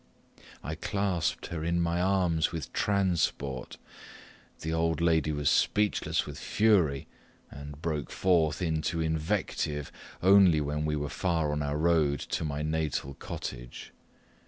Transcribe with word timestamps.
I 0.63 0.73
clasped 0.73 1.45
her 1.53 1.63
in 1.63 1.79
my 1.79 2.01
arms 2.01 2.51
with 2.51 2.73
transport. 2.73 3.77
The 4.61 4.73
old 4.73 4.99
lady 4.99 5.31
was 5.31 5.47
speechless 5.47 6.25
with 6.25 6.39
fury, 6.39 7.05
and 7.51 7.79
broke 7.83 8.09
forth 8.09 8.63
into 8.63 8.99
invective 8.99 9.91
only 10.23 10.59
when 10.59 10.85
we 10.85 10.95
were 10.95 11.07
far 11.07 11.51
on 11.51 11.61
our 11.61 11.77
road 11.77 12.19
to 12.19 12.43
my 12.43 12.63
natal 12.63 13.13
cottage. 13.13 13.91